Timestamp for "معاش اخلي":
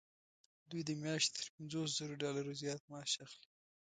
2.91-3.49